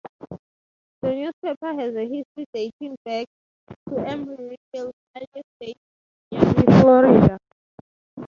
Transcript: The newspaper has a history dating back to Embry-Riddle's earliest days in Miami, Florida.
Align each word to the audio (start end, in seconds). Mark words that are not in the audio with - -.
The 1.03 1.11
newspaper 1.11 1.79
has 1.79 1.93
a 1.93 2.07
history 2.09 2.47
dating 2.55 2.95
back 3.05 3.27
to 3.87 3.93
Embry-Riddle's 3.97 4.93
earliest 5.15 5.49
days 5.61 5.75
in 6.31 6.39
Miami, 6.39 6.81
Florida. 6.81 7.37